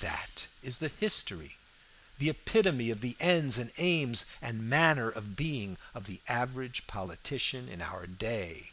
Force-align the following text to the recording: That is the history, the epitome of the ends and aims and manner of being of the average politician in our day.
That 0.00 0.48
is 0.60 0.78
the 0.78 0.88
history, 0.98 1.56
the 2.18 2.28
epitome 2.28 2.90
of 2.90 3.00
the 3.00 3.14
ends 3.20 3.58
and 3.58 3.70
aims 3.76 4.26
and 4.42 4.68
manner 4.68 5.08
of 5.08 5.36
being 5.36 5.78
of 5.94 6.06
the 6.06 6.20
average 6.26 6.88
politician 6.88 7.68
in 7.68 7.80
our 7.80 8.04
day. 8.08 8.72